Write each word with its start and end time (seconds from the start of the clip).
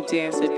keep 0.00 0.08
dancing. 0.08 0.49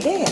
Create 0.00 0.23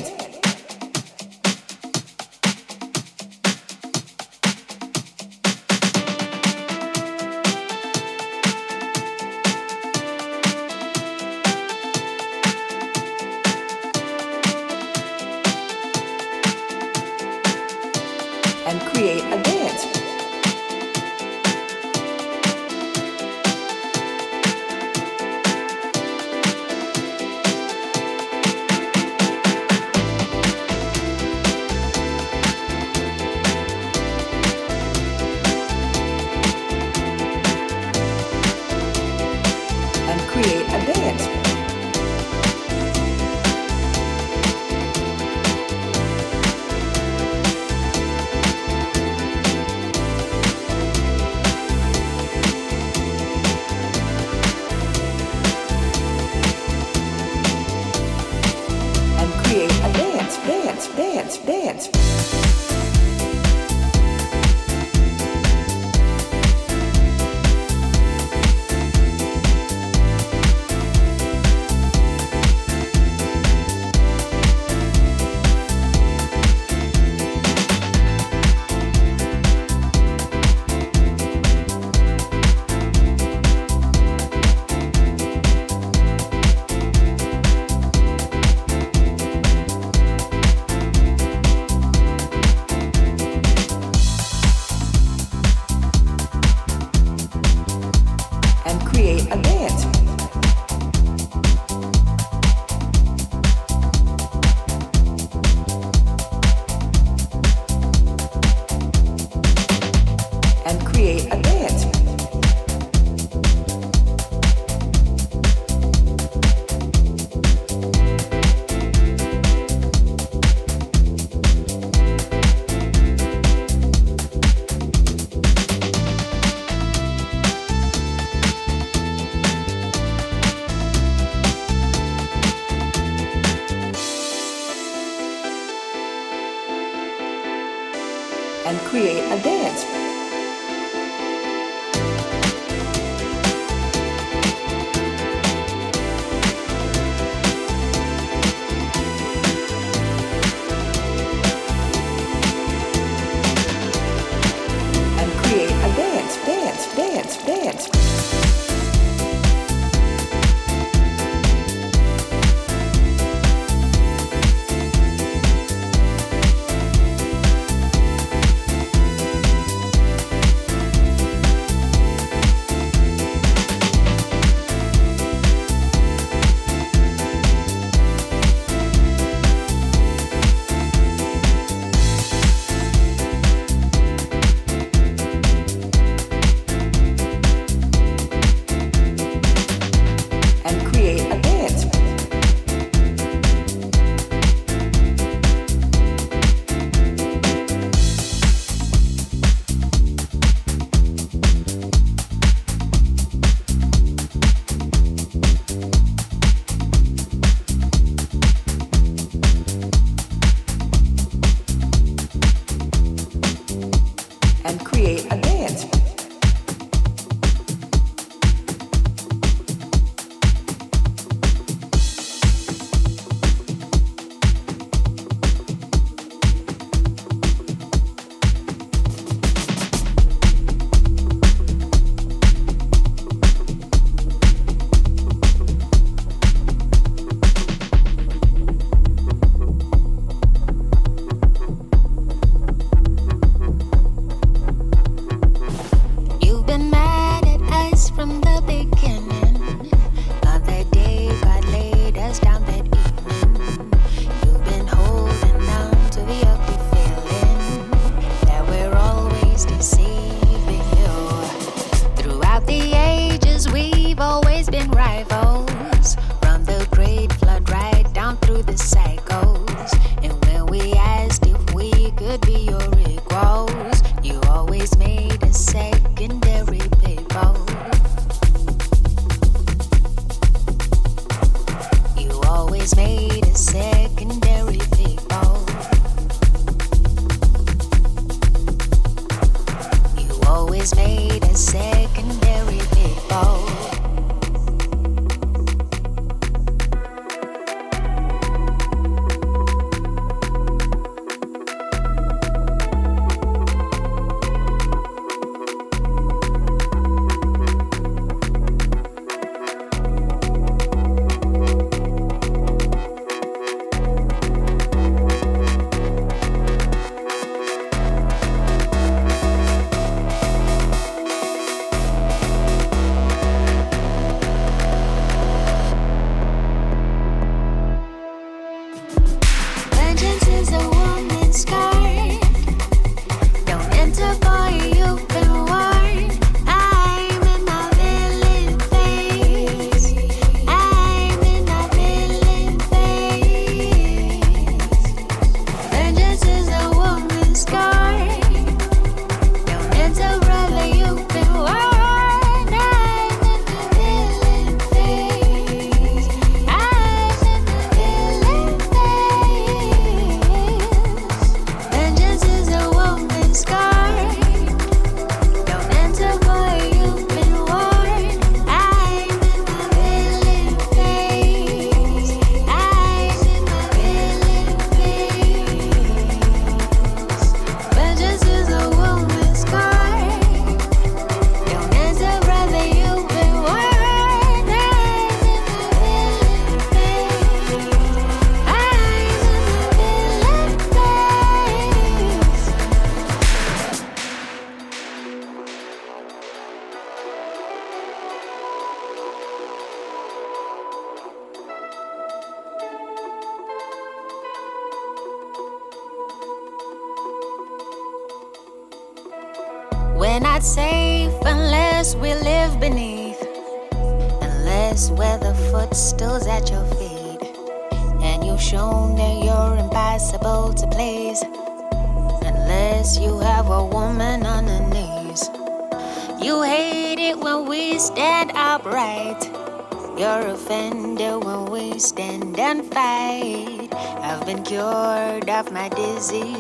cured 435.63 435.67
of 435.67 435.73
my 435.73 435.89
disease 435.89 436.52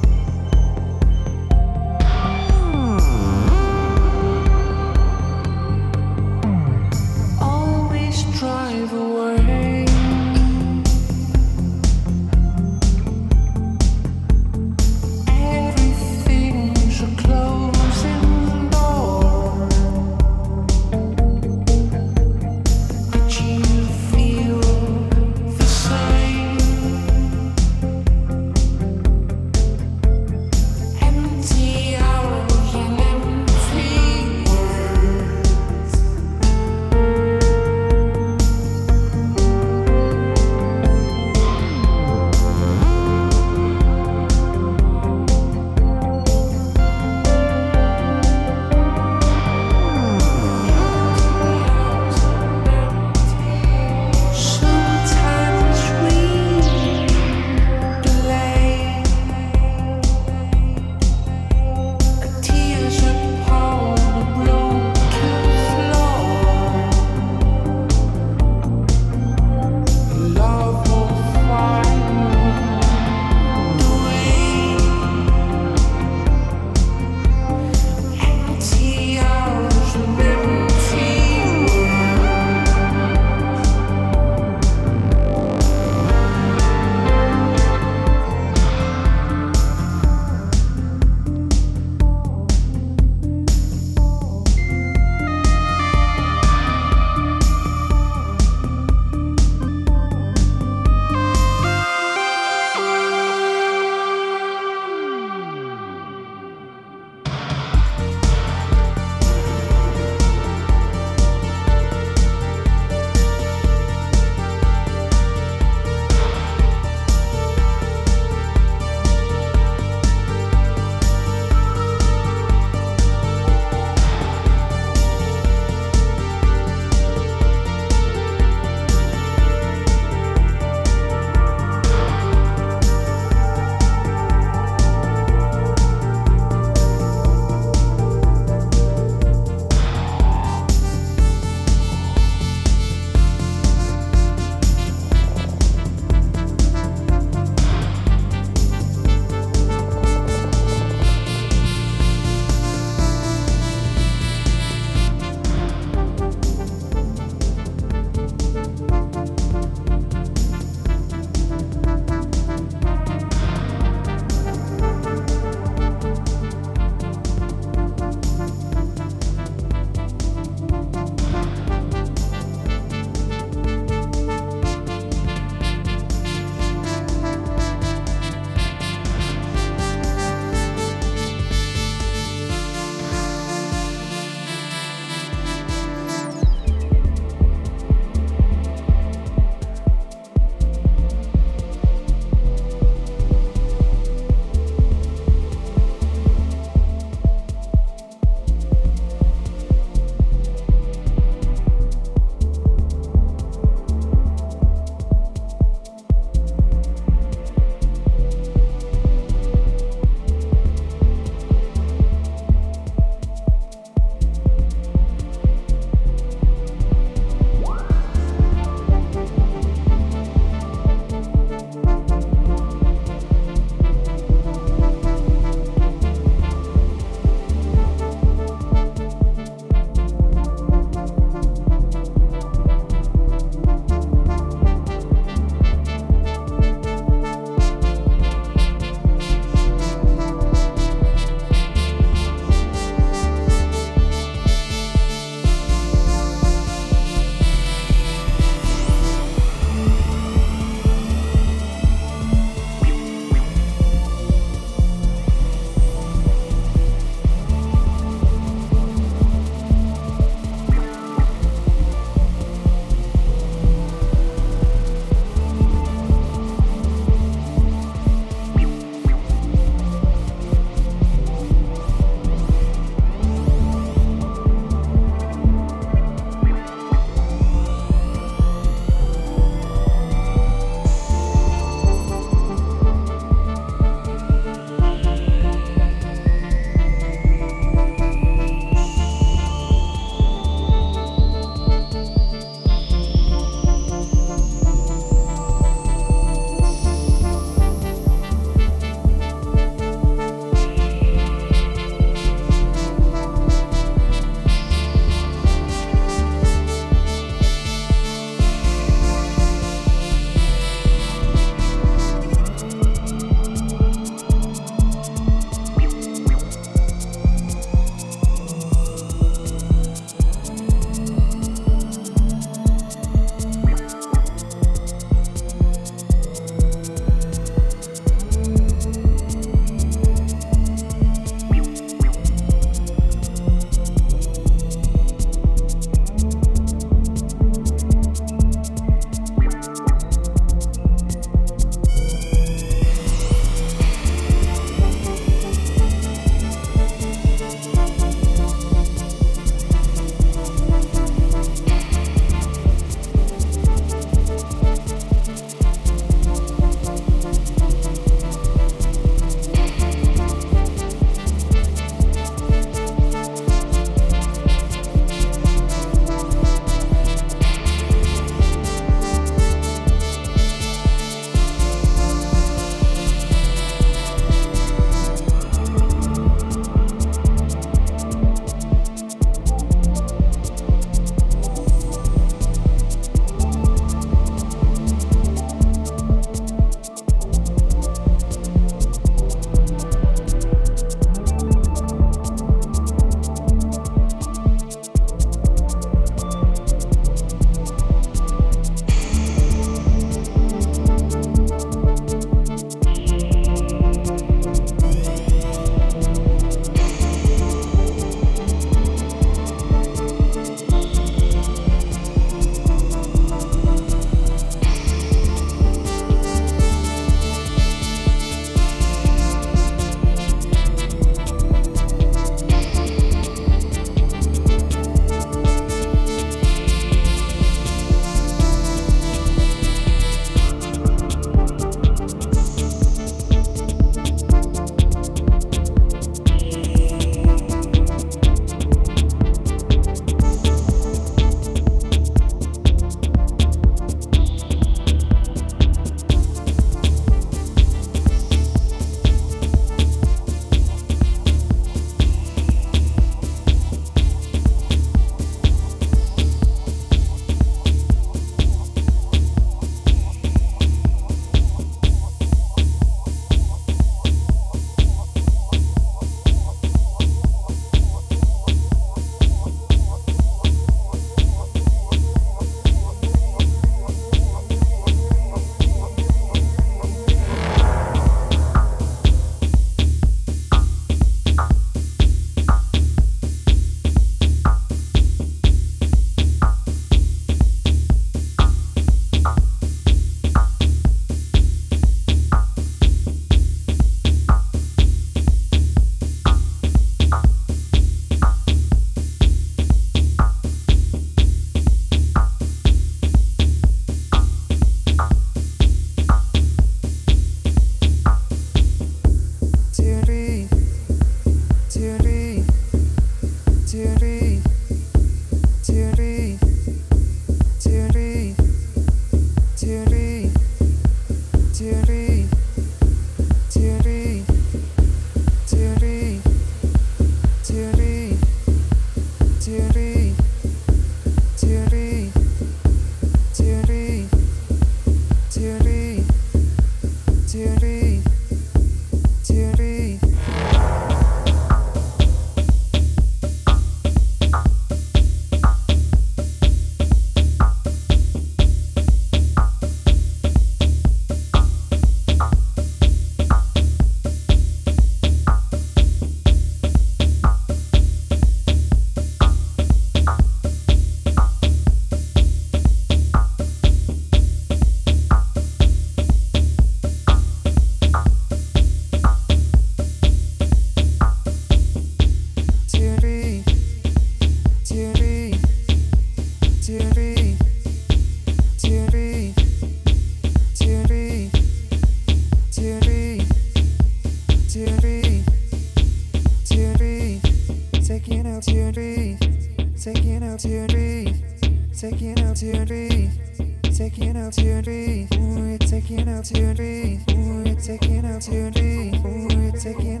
out 594.31 594.35
to 594.35 594.61
three. 594.61 595.07
Ooh, 595.15 595.53
it's 595.53 595.69
taking 595.69 596.07
out 596.07 596.23
to 596.23 596.55
three. 596.55 596.99
Ooh, 597.11 597.43
it's 597.45 597.67
taking 597.67 598.05
out 598.05 598.21
three. 598.51 598.93
Ooh, 599.05 599.47
it's 599.47 599.63
taking 599.63 600.00